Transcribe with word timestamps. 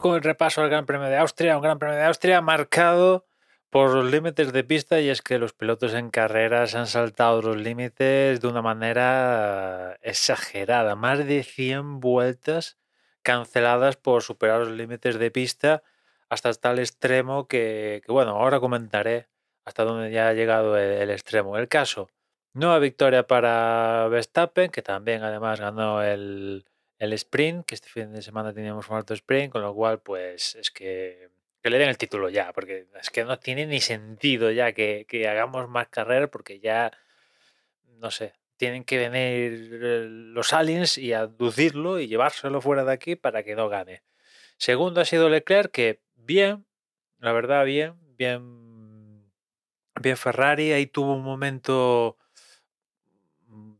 con 0.00 0.14
el 0.14 0.22
repaso 0.22 0.62
al 0.62 0.70
Gran 0.70 0.86
Premio 0.86 1.08
de 1.08 1.16
Austria, 1.16 1.56
un 1.56 1.62
Gran 1.62 1.78
Premio 1.78 1.96
de 1.96 2.04
Austria 2.04 2.40
marcado 2.40 3.26
por 3.70 3.90
los 3.92 4.10
límites 4.10 4.52
de 4.52 4.64
pista 4.64 5.00
y 5.00 5.08
es 5.08 5.22
que 5.22 5.38
los 5.38 5.52
pilotos 5.52 5.92
en 5.94 6.10
carreras 6.10 6.74
han 6.74 6.86
saltado 6.86 7.42
los 7.42 7.56
límites 7.56 8.40
de 8.40 8.48
una 8.48 8.62
manera 8.62 9.98
exagerada, 10.02 10.94
más 10.94 11.26
de 11.26 11.42
100 11.42 12.00
vueltas 12.00 12.78
canceladas 13.22 13.96
por 13.96 14.22
superar 14.22 14.60
los 14.60 14.70
límites 14.70 15.18
de 15.18 15.30
pista 15.30 15.82
hasta 16.30 16.52
tal 16.54 16.78
extremo 16.78 17.46
que, 17.46 18.02
bueno, 18.08 18.32
ahora 18.32 18.60
comentaré 18.60 19.28
hasta 19.64 19.84
dónde 19.84 20.10
ya 20.10 20.28
ha 20.28 20.32
llegado 20.32 20.78
el, 20.78 21.10
extremo. 21.10 21.58
El 21.58 21.68
caso, 21.68 22.08
nueva 22.54 22.78
victoria 22.78 23.26
para 23.26 24.08
Verstappen, 24.08 24.70
que 24.70 24.82
también 24.82 25.22
además 25.22 25.60
ganó 25.60 26.02
el, 26.02 26.64
el 26.98 27.12
sprint, 27.12 27.66
que 27.66 27.74
este 27.74 27.88
fin 27.88 28.12
de 28.12 28.22
semana 28.22 28.52
teníamos 28.52 28.88
un 28.88 28.96
alto 28.96 29.14
sprint, 29.14 29.52
con 29.52 29.62
lo 29.62 29.74
cual 29.74 30.00
pues 30.00 30.54
es 30.56 30.70
que 30.70 31.30
que 31.62 31.70
le 31.70 31.78
den 31.78 31.88
el 31.88 31.98
título 31.98 32.28
ya, 32.28 32.52
porque 32.52 32.86
es 33.00 33.10
que 33.10 33.24
no 33.24 33.38
tiene 33.38 33.66
ni 33.66 33.80
sentido 33.80 34.50
ya 34.50 34.72
que, 34.72 35.06
hagamos 35.28 35.68
más 35.68 35.88
carreras, 35.88 36.28
porque 36.30 36.60
ya, 36.60 36.92
no 37.98 38.10
sé, 38.10 38.34
tienen 38.56 38.84
que 38.84 38.98
venir 38.98 39.80
eh, 39.82 40.06
los 40.08 40.52
aliens 40.52 40.98
y 40.98 41.12
aducirlo 41.12 41.98
y 42.00 42.06
llevárselo 42.06 42.60
fuera 42.60 42.84
de 42.84 42.92
aquí 42.92 43.16
para 43.16 43.42
que 43.42 43.56
no 43.56 43.68
gane. 43.68 44.02
Segundo 44.56 45.00
ha 45.00 45.04
sido 45.04 45.28
Leclerc, 45.28 45.70
que 45.70 46.00
bien, 46.16 46.64
la 47.18 47.32
verdad, 47.32 47.64
bien, 47.64 47.94
bien, 48.16 49.30
bien 50.00 50.16
Ferrari. 50.16 50.72
Ahí 50.72 50.86
tuvo 50.86 51.14
un 51.14 51.22
momento 51.22 52.16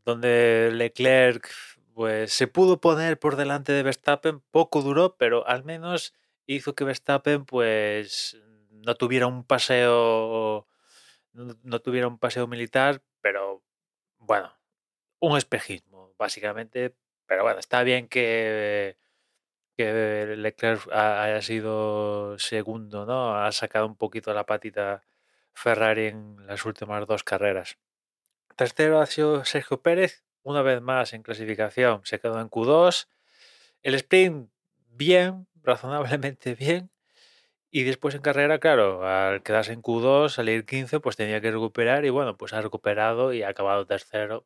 donde 0.05 0.71
Leclerc 0.73 1.49
pues 1.99 2.31
se 2.31 2.47
pudo 2.47 2.79
poner 2.79 3.19
por 3.19 3.35
delante 3.35 3.73
de 3.73 3.83
Verstappen, 3.83 4.39
poco 4.51 4.81
duró, 4.81 5.17
pero 5.17 5.45
al 5.45 5.65
menos 5.65 6.13
hizo 6.45 6.73
que 6.73 6.85
Verstappen 6.85 7.43
pues 7.43 8.37
no 8.71 8.95
tuviera 8.95 9.27
un 9.27 9.43
paseo 9.43 10.65
no, 11.33 11.79
tuviera 11.81 12.07
un 12.07 12.17
paseo 12.17 12.47
militar, 12.47 13.03
pero 13.19 13.65
bueno, 14.17 14.57
un 15.19 15.37
espejismo, 15.37 16.13
básicamente. 16.17 16.95
Pero 17.25 17.43
bueno, 17.43 17.59
está 17.59 17.83
bien 17.83 18.07
que, 18.07 18.97
que 19.75 20.37
Leclerc 20.37 20.89
haya 20.93 21.41
sido 21.41 22.39
segundo, 22.39 23.05
¿no? 23.05 23.35
Ha 23.35 23.51
sacado 23.51 23.85
un 23.85 23.97
poquito 23.97 24.33
la 24.33 24.45
patita 24.45 25.03
Ferrari 25.51 26.05
en 26.05 26.47
las 26.47 26.63
últimas 26.63 27.05
dos 27.07 27.25
carreras. 27.25 27.77
Tercero 28.55 29.01
ha 29.01 29.05
sido 29.05 29.43
Sergio 29.43 29.81
Pérez, 29.81 30.23
una 30.49 30.61
vez 30.61 30.81
más 30.81 31.13
en 31.13 31.23
clasificación, 31.23 32.01
se 32.03 32.19
quedó 32.19 32.39
en 32.39 32.49
Q2. 32.49 33.07
El 33.83 33.95
sprint, 33.95 34.49
bien, 34.89 35.47
razonablemente 35.63 36.55
bien. 36.55 36.91
Y 37.71 37.83
después 37.83 38.15
en 38.15 38.21
carrera, 38.21 38.59
claro, 38.59 39.07
al 39.07 39.43
quedarse 39.43 39.73
en 39.73 39.83
Q2, 39.83 40.29
salir 40.29 40.65
15, 40.65 40.99
pues 40.99 41.15
tenía 41.15 41.39
que 41.41 41.51
recuperar 41.51 42.03
y 42.05 42.09
bueno, 42.09 42.35
pues 42.37 42.53
ha 42.53 42.61
recuperado 42.61 43.33
y 43.33 43.43
ha 43.43 43.49
acabado 43.49 43.85
tercero. 43.85 44.45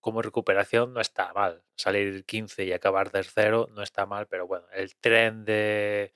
Como 0.00 0.22
recuperación 0.22 0.94
no 0.94 1.00
está 1.00 1.32
mal. 1.34 1.62
Salir 1.76 2.24
15 2.24 2.64
y 2.64 2.72
acabar 2.72 3.10
tercero 3.10 3.68
no 3.72 3.82
está 3.82 4.06
mal, 4.06 4.26
pero 4.28 4.46
bueno, 4.46 4.66
el 4.74 4.94
tren 4.96 5.44
de, 5.44 6.12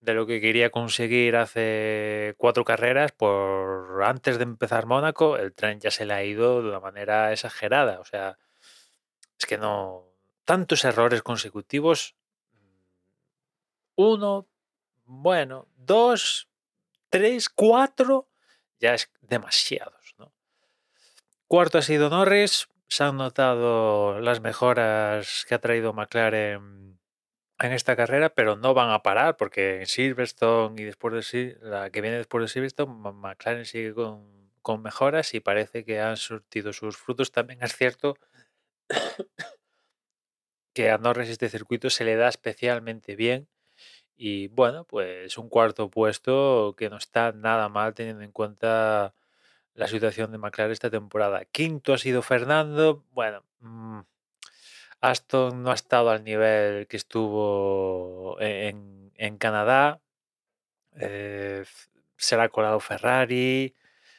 de 0.00 0.14
lo 0.14 0.26
que 0.26 0.40
quería 0.40 0.70
conseguir 0.70 1.36
hace 1.36 2.34
cuatro 2.38 2.64
carreras, 2.64 3.12
por 3.12 4.02
antes 4.02 4.38
de 4.38 4.44
empezar 4.44 4.86
Mónaco, 4.86 5.36
el 5.36 5.54
tren 5.54 5.80
ya 5.80 5.90
se 5.90 6.06
le 6.06 6.14
ha 6.14 6.24
ido 6.24 6.62
de 6.62 6.68
una 6.68 6.80
manera 6.80 7.32
exagerada. 7.32 8.00
O 8.00 8.04
sea, 8.04 8.38
es 9.40 9.46
que 9.46 9.58
no. 9.58 10.06
Tantos 10.44 10.84
errores 10.84 11.22
consecutivos 11.22 12.14
uno, 13.96 14.48
bueno, 15.04 15.68
dos, 15.76 16.48
tres, 17.10 17.48
cuatro, 17.48 18.28
ya 18.78 18.94
es 18.94 19.10
demasiados. 19.20 20.14
¿no? 20.18 20.32
Cuarto 21.46 21.78
ha 21.78 21.82
sido 21.82 22.08
Norris. 22.08 22.68
Se 22.88 23.04
han 23.04 23.18
notado 23.18 24.18
las 24.20 24.40
mejoras 24.40 25.44
que 25.46 25.54
ha 25.54 25.60
traído 25.60 25.92
McLaren 25.92 26.98
en 27.58 27.72
esta 27.72 27.94
carrera, 27.94 28.30
pero 28.30 28.56
no 28.56 28.74
van 28.74 28.90
a 28.90 29.02
parar 29.02 29.36
porque 29.36 29.80
en 29.80 29.86
Silverstone 29.86 30.80
y 30.80 30.84
después 30.86 31.30
de 31.30 31.58
la 31.60 31.90
que 31.90 32.00
viene 32.00 32.16
después 32.16 32.42
de 32.42 32.48
Silverstone, 32.48 33.12
McLaren 33.12 33.66
sigue 33.66 33.94
con, 33.94 34.50
con 34.62 34.82
mejoras 34.82 35.34
y 35.34 35.40
parece 35.40 35.84
que 35.84 36.00
han 36.00 36.16
surtido 36.16 36.72
sus 36.72 36.96
frutos. 36.96 37.30
También 37.30 37.62
es 37.62 37.76
cierto 37.76 38.16
que 40.74 40.90
a 40.90 40.98
Norris 40.98 41.30
este 41.30 41.48
circuito 41.48 41.90
se 41.90 42.04
le 42.04 42.16
da 42.16 42.28
especialmente 42.28 43.16
bien 43.16 43.48
y 44.22 44.48
bueno, 44.48 44.84
pues 44.84 45.38
un 45.38 45.48
cuarto 45.48 45.90
puesto 45.90 46.74
que 46.76 46.90
no 46.90 46.98
está 46.98 47.32
nada 47.32 47.70
mal 47.70 47.94
teniendo 47.94 48.22
en 48.22 48.32
cuenta 48.32 49.14
la 49.72 49.88
situación 49.88 50.30
de 50.30 50.36
McLaren 50.36 50.72
esta 50.72 50.90
temporada. 50.90 51.46
Quinto 51.46 51.94
ha 51.94 51.98
sido 51.98 52.20
Fernando. 52.20 53.02
Bueno, 53.12 53.44
mm, 53.60 54.00
Aston 55.00 55.62
no 55.62 55.70
ha 55.70 55.74
estado 55.74 56.10
al 56.10 56.22
nivel 56.24 56.86
que 56.86 56.98
estuvo 56.98 58.36
en, 58.40 59.38
Canadá. 59.38 60.02
Eh, 60.96 61.64
se 62.16 62.36
le 62.36 62.42
ha 62.42 62.48
colado 62.50 62.80
Ferrari, 62.80 63.74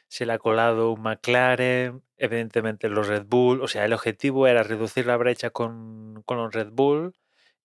se 0.08 0.26
le 0.26 0.34
ha 0.34 0.40
colado 0.40 0.94
un 0.94 1.02
McLaren, 1.04 2.04
evidentemente 2.22 2.90
los 2.90 3.08
Red 3.08 3.26
Bull. 3.26 3.62
O 3.62 3.68
sea, 3.68 3.86
el 3.86 3.94
objetivo 3.94 4.48
era 4.48 4.64
reducir 4.64 5.06
la 5.06 5.18
brecha 5.18 5.50
con, 5.50 6.24
con 6.26 6.38
los 6.38 6.54
Red 6.54 6.70
Bull 6.72 7.14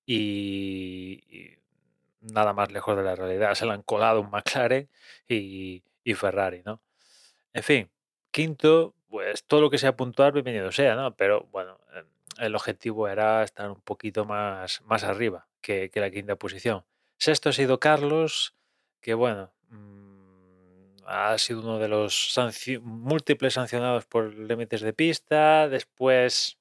y 0.07 1.57
nada 2.33 2.53
más 2.53 2.73
lejos 2.73 2.97
de 2.97 3.03
la 3.03 3.15
realidad. 3.15 3.55
Se 3.55 3.67
le 3.67 3.73
han 3.73 3.83
colado 3.83 4.21
un 4.21 4.31
McLaren 4.31 4.89
y, 5.29 5.83
Ferrari, 6.15 6.63
¿no? 6.65 6.81
En 7.53 7.63
fin, 7.63 7.91
quinto, 8.31 8.95
pues 9.09 9.45
todo 9.45 9.61
lo 9.61 9.71
que 9.71 9.79
sea 9.79 9.97
puntual, 9.97 10.33
bienvenido 10.33 10.73
sea, 10.73 10.95
¿no? 10.95 11.15
Pero 11.17 11.49
bueno, 11.51 11.79
em, 11.95 12.07
el 12.39 12.55
objetivo 12.55 13.09
era 13.09 13.43
estar 13.43 13.71
un 13.71 13.81
poquito 13.81 14.25
más, 14.25 14.83
más 14.83 15.05
arriba 15.05 15.49
que, 15.61 15.91
la 15.95 16.11
quinta 16.11 16.37
posición. 16.37 16.85
Sexto 17.19 17.49
ha 17.49 17.53
sido 17.53 17.81
Carlos, 17.81 18.55
que 19.01 19.15
bueno, 19.15 19.53
mm, 19.71 20.06
ha 21.07 21.39
sido 21.39 21.61
uno 21.61 21.79
de 21.79 21.89
los 21.89 22.35
múltiples 22.83 23.55
sancionados 23.55 24.07
por 24.07 24.35
límites 24.35 24.81
de 24.81 24.93
pista. 24.93 25.69
Después 25.69 26.59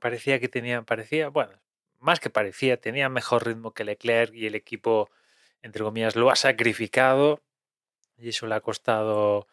parecía 0.00 0.40
que 0.40 0.48
tenía, 0.48 0.82
parecía, 0.82 1.28
bueno, 1.28 1.60
más 1.98 2.18
que 2.18 2.30
parecía, 2.30 2.78
tenía 2.78 3.08
mejor 3.08 3.46
ritmo 3.46 3.72
que 3.72 3.84
Leclerc 3.84 4.34
y 4.34 4.46
el 4.46 4.54
equipo, 4.54 5.10
entre 5.62 5.84
comillas, 5.84 6.16
lo 6.16 6.30
ha 6.30 6.36
sacrificado 6.36 7.42
y 8.16 8.30
eso 8.30 8.46
le 8.46 8.54
ha 8.54 8.60
costado 8.60 9.46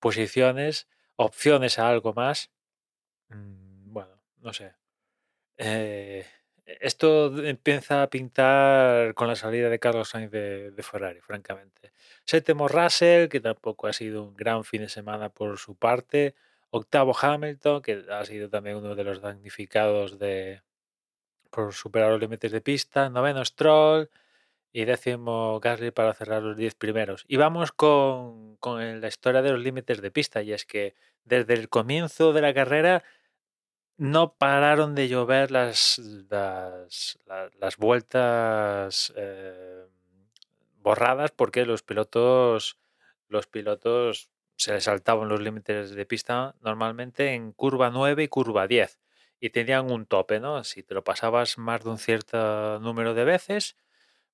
posiciones, 0.00 0.88
opciones 1.16 1.78
a 1.78 1.88
algo 1.88 2.12
más. 2.12 2.50
Mm, 3.28 3.92
bueno, 3.92 4.20
no 4.38 4.52
sé. 4.52 4.74
Eh, 5.56 6.26
esto 6.66 7.44
empieza 7.44 8.02
a 8.02 8.10
pintar 8.10 9.14
con 9.14 9.28
la 9.28 9.36
salida 9.36 9.68
de 9.68 9.78
Carlos 9.78 10.08
Sainz 10.08 10.30
de, 10.30 10.82
Ferrari, 10.82 11.20
francamente. 11.20 11.92
Séptimo 12.24 12.68
Russell, 12.68 13.28
que 13.28 13.40
tampoco 13.40 13.86
ha 13.86 13.92
sido 13.92 14.24
un 14.24 14.34
gran 14.36 14.64
fin 14.64 14.82
de 14.82 14.88
semana 14.88 15.28
por 15.28 15.58
su 15.58 15.76
parte. 15.76 16.34
Octavo 16.70 17.16
Hamilton, 17.16 17.82
que 17.82 18.04
ha 18.10 18.24
sido 18.24 18.50
también 18.50 18.76
uno 18.76 18.94
de 18.94 19.04
los 19.04 19.20
damnificados 19.20 20.18
de, 20.18 20.62
por 21.50 21.72
superar 21.72 22.10
los 22.10 22.20
límites 22.20 22.52
de 22.52 22.60
pista, 22.60 23.08
noveno 23.08 23.44
Stroll 23.44 24.10
y 24.72 24.84
décimo 24.84 25.58
Gasly 25.60 25.90
para 25.90 26.12
cerrar 26.12 26.42
los 26.42 26.56
10 26.56 26.74
primeros. 26.74 27.24
Y 27.28 27.36
vamos 27.36 27.72
con, 27.72 28.58
la 28.62 29.08
historia 29.08 29.40
de 29.40 29.52
los 29.52 29.60
límites 29.60 30.02
de 30.02 30.10
pista, 30.10 30.42
y 30.42 30.52
es 30.52 30.66
que 30.66 30.94
desde 31.24 31.54
el 31.54 31.68
comienzo 31.70 32.34
de 32.34 32.42
la 32.42 32.52
carrera 32.52 33.02
no 33.98 34.34
pararon 34.34 34.94
de 34.94 35.08
llover 35.08 35.50
las, 35.50 35.98
las, 36.28 37.76
vueltas 37.78 39.12
eh, 39.16 39.86
borradas 40.78 41.30
porque 41.30 41.64
los 41.64 41.82
pilotos, 41.82 42.78
los 43.28 43.46
pilotos 43.46 44.30
se 44.56 44.72
les 44.72 44.84
saltaban 44.84 45.28
los 45.28 45.40
límites 45.40 45.90
de 45.90 46.06
pista 46.06 46.54
normalmente 46.60 47.34
en 47.34 47.52
curva 47.52 47.90
9 47.90 48.24
y 48.24 48.28
curva 48.28 48.66
10 48.66 48.98
y 49.40 49.50
tenían 49.50 49.90
un 49.90 50.06
tope, 50.06 50.40
¿no? 50.40 50.64
Si 50.64 50.82
te 50.82 50.94
lo 50.94 51.04
pasabas 51.04 51.58
más 51.58 51.84
de 51.84 51.90
un 51.90 51.98
cierto 51.98 52.80
número 52.80 53.14
de 53.14 53.24
veces, 53.24 53.76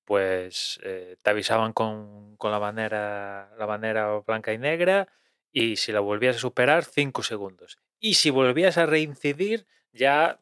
pues 0.05 0.79
eh, 0.83 1.17
te 1.21 1.29
avisaban 1.29 1.73
con, 1.73 2.37
la 2.41 2.59
bandera 2.59 3.53
la 3.57 3.65
bandera 3.65 4.19
blanca 4.25 4.53
y 4.53 4.57
negra 4.57 5.07
y 5.51 5.77
si 5.77 5.91
la 5.91 5.99
volvías 6.01 6.37
a 6.37 6.39
superar, 6.39 6.83
5 6.85 7.23
segundos. 7.23 7.77
Y 8.05 8.15
si 8.15 8.31
volvías 8.31 8.77
a 8.77 8.85
reincidir, 8.85 9.65
ya 9.93 10.41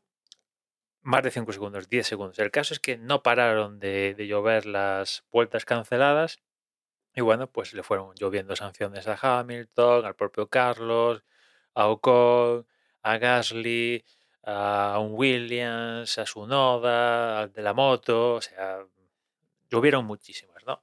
más 1.03 1.21
de 1.21 1.29
5 1.29 1.53
segundos, 1.53 1.89
10 1.89 2.07
segundos. 2.07 2.39
El 2.39 2.49
caso 2.49 2.73
es 2.73 2.79
que 2.79 2.97
no 2.97 3.21
pararon 3.21 3.79
de, 3.79 4.15
llover 4.17 4.65
las 4.65 5.25
vueltas 5.31 5.63
canceladas 5.63 6.41
y 7.13 7.21
bueno, 7.21 7.51
pues 7.51 7.73
le 7.75 7.83
fueron 7.83 8.15
lloviendo 8.15 8.55
sanciones 8.55 9.07
a 9.07 9.19
Hamilton, 9.21 10.05
al 10.05 10.15
propio 10.15 10.49
Carlos, 10.49 11.23
a 11.75 11.87
Ocon, 11.87 12.65
a 13.03 13.17
Gasly, 13.19 14.05
a 14.41 14.97
un 14.99 15.13
Williams, 15.13 16.17
a 16.17 16.25
su 16.25 16.47
Noda, 16.47 17.41
al 17.41 17.53
de 17.53 17.61
la 17.61 17.75
moto, 17.75 18.35
o 18.37 18.41
sea, 18.41 18.79
hubieron 19.71 20.05
muchísimas, 20.05 20.65
¿no? 20.65 20.81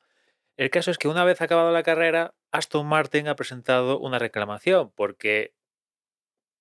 El 0.56 0.70
caso 0.70 0.92
es 0.92 0.98
que 0.98 1.08
una 1.08 1.24
vez 1.24 1.40
acabado 1.40 1.72
la 1.72 1.82
carrera, 1.82 2.34
Aston 2.52 2.86
Martin 2.86 3.26
ha 3.26 3.34
presentado 3.34 3.98
una 3.98 4.20
reclamación 4.20 4.92
porque 4.94 5.57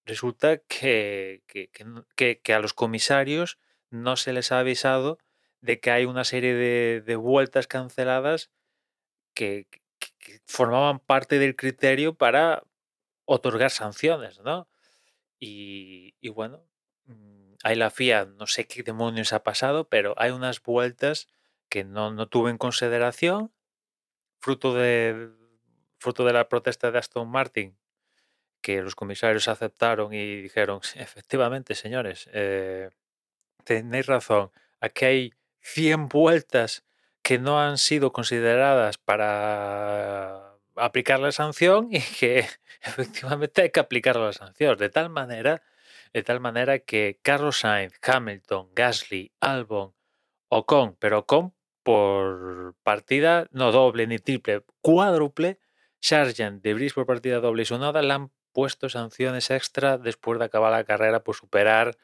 resulta 0.07 0.57
que, 0.57 1.43
que, 2.15 2.53
a 2.53 2.59
los 2.59 2.73
comisarios 2.73 3.59
no 3.89 4.15
se 4.15 4.33
les 4.33 4.51
ha 4.51 4.59
avisado 4.59 5.19
de 5.61 5.79
que 5.79 5.91
hay 5.91 6.05
una 6.05 6.23
serie 6.23 6.53
de, 6.53 7.15
vueltas 7.15 7.67
canceladas 7.67 8.49
que, 9.33 9.67
formaban 10.45 10.99
parte 10.99 11.39
del 11.39 11.55
criterio 11.55 12.15
para 12.15 12.63
otorgar 13.25 13.71
sanciones, 13.71 14.39
¿no? 14.41 14.67
Y, 15.39 16.15
y 16.19 16.29
bueno, 16.29 16.63
mm, 17.05 17.53
ahí 17.63 17.75
la 17.75 17.89
FIA, 17.89 18.25
no 18.25 18.47
sé 18.47 18.65
qué 18.65 18.83
demonios 18.83 19.33
ha 19.33 19.43
pasado, 19.43 19.87
pero 19.87 20.13
hay 20.17 20.31
unas 20.31 20.61
vueltas 20.61 21.27
que 21.69 21.83
no, 21.83 22.11
no 22.11 22.27
tuve 22.27 22.51
en 22.51 22.57
consideración, 22.57 23.51
fruto 24.39 24.73
de, 24.73 25.29
fruto 25.99 26.25
de 26.25 26.33
la 26.33 26.49
protesta 26.49 26.91
de 26.91 26.99
Aston 26.99 27.29
Martin, 27.29 27.77
que 28.61 28.81
los 28.81 28.95
comisarios 28.95 29.47
aceptaron 29.47 30.13
y 30.13 30.41
dijeron, 30.41 30.81
efectivamente, 30.95 31.75
señores, 31.75 32.29
eh, 32.33 32.89
tenéis 33.63 34.05
razón, 34.07 34.51
aquí 34.79 35.05
hay 35.05 35.33
100 35.61 36.09
vueltas 36.09 36.83
que 37.21 37.39
no 37.39 37.59
han 37.59 37.77
sido 37.77 38.13
consideradas 38.13 38.97
para 38.97 40.55
aplicar 40.75 41.19
la 41.19 41.31
sanción 41.31 41.89
y 41.91 41.99
que 41.99 42.45
efectivamente 42.81 43.63
hay 43.63 43.69
que 43.71 43.79
aplicar 43.79 44.15
la 44.15 44.33
sanción. 44.33 44.77
De 44.77 44.89
tal 44.89 45.09
manera, 45.09 45.61
de 46.13 46.23
tal 46.23 46.39
manera 46.39 46.79
que 46.79 47.19
Carlos 47.21 47.59
Sainz, 47.59 47.93
Hamilton, 48.01 48.69
Gasly, 48.73 49.33
Albon, 49.39 49.93
Ocon, 50.49 50.95
pero 50.99 51.19
Ocon 51.19 51.53
por 51.83 52.75
partida 52.83 53.47
no 53.51 53.71
doble 53.71 54.07
ni 54.07 54.19
triple, 54.19 54.63
cuádruple, 54.81 55.59
Sargent, 55.99 56.61
Debris 56.63 56.93
por 56.93 57.05
partida 57.05 57.39
doble 57.39 57.63
y 57.63 57.65
sonada 57.65 58.01
le 58.01 58.13
han 58.13 58.31
puesto 58.57 58.89
sanciones 58.89 59.51
extra 59.51 59.99
después 59.99 60.39
de 60.39 60.45
acabar 60.45 60.71
la 60.71 60.83
carrera 60.83 61.23
por 61.23 61.35
superar 61.35 61.95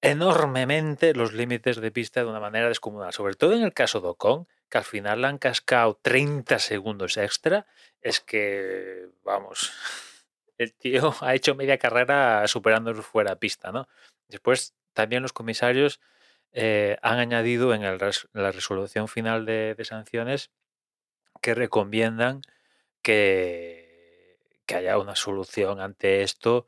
enormemente 0.00 1.12
los 1.12 1.34
límites 1.34 1.76
de 1.76 1.90
pista 1.90 2.20
de 2.20 2.30
una 2.30 2.40
manera 2.40 2.68
descomunal. 2.68 3.12
Sobre 3.12 3.34
todo 3.34 3.52
en 3.52 3.62
el 3.62 3.74
caso 3.74 4.00
de 4.00 4.08
Ocon, 4.08 4.48
que 4.70 4.78
al 4.78 4.84
final 4.84 5.20
le 5.20 5.26
han 5.26 5.36
cascado 5.36 6.00
30 6.00 6.58
segundos 6.58 7.18
extra, 7.18 7.66
es 8.00 8.20
que, 8.20 9.10
vamos, 9.24 9.74
el 10.56 10.72
tío 10.72 11.14
ha 11.20 11.34
hecho 11.34 11.54
media 11.54 11.76
carrera 11.76 12.48
superando 12.48 12.94
fuera 13.02 13.32
de 13.32 13.36
pista, 13.36 13.70
¿no? 13.70 13.86
Después 14.26 14.72
también 14.94 15.20
los 15.20 15.34
comisarios 15.34 16.00
eh, 16.52 16.96
han 17.02 17.18
añadido 17.18 17.74
en, 17.74 17.82
la 17.82 18.52
resolución 18.52 19.06
final 19.06 19.44
de, 19.44 19.76
sanciones 19.84 20.50
que 21.42 21.54
recomiendan 21.54 22.40
que, 23.02 23.83
que, 24.66 24.74
haya 24.76 24.98
una 24.98 25.16
solución 25.16 25.80
ante 25.80 26.22
esto 26.22 26.66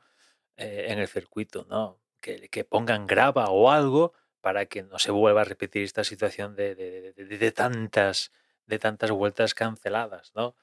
eh, 0.55 0.87
en 0.89 0.99
el 0.99 1.07
circuito, 1.07 1.65
¿no? 1.69 1.99
que, 2.21 2.65
pongan 2.65 3.07
grava 3.07 3.49
o 3.49 3.69
algo 3.71 4.13
para 4.41 4.65
que 4.65 4.83
no 4.83 4.99
se 4.99 5.11
vuelva 5.11 5.41
a 5.41 5.45
repetir 5.45 5.83
esta 5.83 6.03
situación 6.03 6.55
de, 6.55 7.53
tantas, 7.55 8.31
de 8.65 8.79
tantas 8.79 9.11
vueltas 9.11 9.53
canceladas, 9.53 10.31
¿no? 10.35 10.55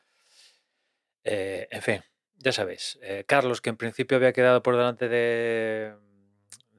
Eh, 1.25 1.69
en 1.71 1.83
fin, 1.83 2.03
ya 2.37 2.53
sabéis, 2.53 2.99
eh, 3.03 3.25
Carlos, 3.27 3.61
que 3.61 3.71
en 3.71 3.77
principio 3.77 4.17
había 4.17 4.33
quedado 4.33 4.63
por 4.63 4.77
delante 4.77 5.09
de, 5.09 5.95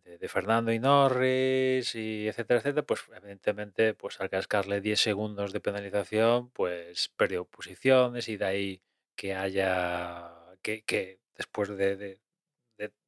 de, 0.04 0.28
Fernando 0.30 0.72
y 0.72 0.80
Norris, 0.80 1.96
y 1.96 2.28
etcétera, 2.28 2.60
etcétera, 2.60 2.86
pues 2.86 3.01
evidentemente, 3.16 3.94
pues 3.94 4.19
al 4.22 4.30
cascarle 4.30 4.81
10 4.81 5.00
segundos 5.00 5.54
de 5.54 5.60
penalización, 5.60 6.50
pues 6.51 7.10
perdió 7.16 7.46
posiciones 7.46 8.30
y 8.30 8.38
de 8.38 8.46
ahí 8.46 8.81
que 9.16 9.36
haya, 9.36 10.31
que, 10.66 11.20
después 11.36 11.70
de, 11.70 12.20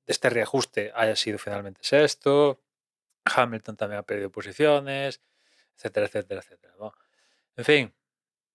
este 0.06 0.30
reajuste 0.30 0.92
haya 0.96 1.16
sido 1.16 1.38
finalmente 1.38 1.82
sexto. 1.84 2.62
Hamilton 3.26 3.76
también 3.76 4.00
ha 4.00 4.04
perdido 4.04 4.32
posiciones, 4.32 5.22
etcétera, 5.76 6.06
etcétera, 6.06 6.42
etcétera. 6.42 6.74
En 7.58 7.66
fin, 7.66 7.94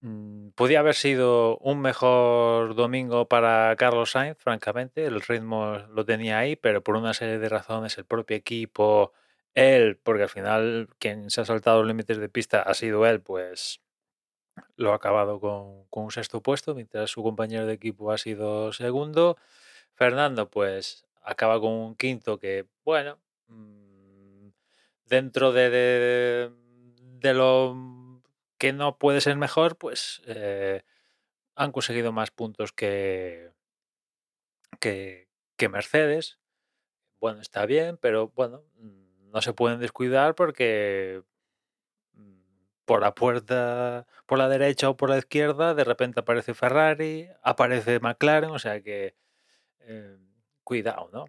mm, 0.01 0.51
podía 0.51 0.81
haber 0.81 0.95
sido 0.95 1.59
un 1.59 1.81
mejor 1.81 2.75
domingo 2.75 3.29
para 3.29 3.75
Carlos 3.77 4.13
Sainz, 4.13 4.39
francamente. 4.39 5.05
El 5.05 5.21
ritmo 5.21 5.79
lo 5.91 6.05
tenía 6.07 6.39
ahí, 6.39 6.57
pero 6.57 6.83
por 6.83 6.97
una 6.97 7.15
serie 7.15 7.39
de 7.39 7.49
razones, 7.49 7.99
el 7.99 8.07
propio 8.07 8.37
equipo, 8.37 9.13
él, 9.55 9.99
porque 10.03 10.25
al 10.25 10.29
final 10.31 10.89
quien 10.99 11.31
se 11.31 11.43
ha 11.43 11.45
saltado 11.45 11.81
los 11.81 11.89
límites 11.89 12.19
de 12.19 12.29
pista 12.29 12.63
ha 12.63 12.75
sido 12.75 13.07
él, 13.07 13.21
pues 13.21 13.83
lo 14.77 14.93
ha 14.93 14.97
acabado 14.97 15.41
con, 15.41 15.85
con 15.89 16.05
un 16.05 16.11
sexto 16.11 16.41
puesto, 16.41 16.75
mientras 16.75 17.11
su 17.11 17.23
compañero 17.23 17.67
de 17.67 17.75
equipo 17.75 18.13
ha 18.13 18.19
sido 18.19 18.73
segundo. 18.73 19.37
Fernando, 19.95 20.51
pues 20.51 21.07
acaba 21.23 21.61
con 21.61 21.71
un 21.73 21.95
quinto 21.95 22.39
que, 22.39 22.67
bueno, 22.85 23.19
mm, 23.49 24.49
dentro 25.07 25.53
de, 25.53 26.51
de, 27.21 27.35
lo 27.35 28.23
que 28.59 28.73
no 28.73 28.99
puede 28.99 29.21
ser 29.21 29.37
mejor, 29.37 29.77
pues 29.77 30.23
eh, 30.27 30.83
han 31.55 31.73
conseguido 31.73 32.13
más 32.13 32.31
puntos 32.31 32.73
que, 32.73 33.53
que, 34.81 35.29
Mercedes. 35.71 36.41
Bueno, 37.21 37.41
está 37.41 37.67
bien, 37.67 37.97
pero 37.99 38.33
bueno, 38.35 38.65
no 39.33 39.41
se 39.43 39.53
pueden 39.53 39.79
descuidar 39.79 40.35
porque 40.35 41.23
por 42.93 43.01
la 43.01 43.15
puerta, 43.15 44.07
por 44.27 44.37
la 44.37 44.51
derecha 44.51 44.91
o 44.91 44.99
por 44.99 45.09
la 45.09 45.17
izquierda, 45.17 45.73
de 45.73 45.83
repente 45.83 46.21
aparece 46.21 46.53
Ferrari, 46.53 47.27
aparece 47.43 48.01
McLaren, 48.01 48.51
o 48.51 48.59
sea 48.59 48.83
que 48.83 49.17
eh, 49.81 50.19
cuidado, 50.63 51.09
¿no? 51.11 51.25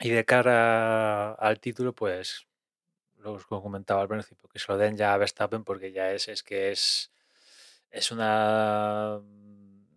Y 0.00 0.08
de 0.08 0.24
cara 0.24 1.34
al 1.34 1.60
título, 1.60 1.94
pues 1.94 2.46
lo 3.18 3.36
que 3.36 3.44
comentaba 3.44 4.00
al 4.00 4.08
principio, 4.08 4.48
que 4.48 4.58
se 4.58 4.72
lo 4.72 4.78
den 4.78 4.96
ya 4.96 5.12
a 5.12 5.18
Verstappen 5.18 5.64
porque 5.64 5.92
ya 5.92 6.12
es, 6.12 6.28
es 6.28 6.42
que 6.42 6.70
es, 6.70 7.12
es 7.90 8.10
una... 8.10 9.20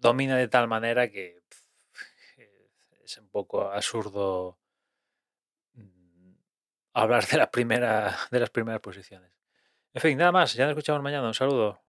domina 0.01 0.35
de 0.35 0.49
tal 0.49 0.67
manera 0.67 1.09
que 1.09 1.39
es 3.05 3.17
un 3.17 3.29
poco 3.29 3.71
absurdo 3.71 4.57
mm, 5.75 6.33
hablar 6.93 7.25
de 7.25 7.37
la 7.37 7.49
primera 7.49 8.17
de 8.31 8.39
las 8.41 8.49
primeras 8.49 8.81
posiciones. 8.81 9.36
En 9.93 10.01
fin, 10.01 10.17
nada 10.17 10.31
más, 10.31 10.53
ya 10.53 10.63
nos 10.65 10.71
escuchamos 10.71 11.01
mañana, 11.01 11.27
un 11.27 11.33
saludo. 11.33 11.81